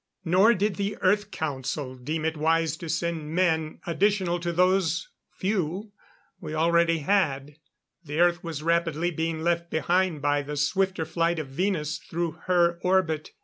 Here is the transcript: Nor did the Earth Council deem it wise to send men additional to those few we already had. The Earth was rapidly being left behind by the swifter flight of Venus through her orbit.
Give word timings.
Nor 0.25 0.55
did 0.55 0.77
the 0.77 0.97
Earth 1.01 1.29
Council 1.29 1.93
deem 1.95 2.25
it 2.25 2.35
wise 2.35 2.75
to 2.77 2.89
send 2.89 3.35
men 3.35 3.79
additional 3.85 4.39
to 4.39 4.51
those 4.51 5.09
few 5.29 5.91
we 6.39 6.55
already 6.55 6.97
had. 7.05 7.57
The 8.03 8.19
Earth 8.19 8.43
was 8.43 8.63
rapidly 8.63 9.11
being 9.11 9.41
left 9.43 9.69
behind 9.69 10.19
by 10.19 10.41
the 10.41 10.57
swifter 10.57 11.05
flight 11.05 11.37
of 11.37 11.49
Venus 11.49 11.99
through 11.99 12.31
her 12.47 12.79
orbit. 12.81 13.29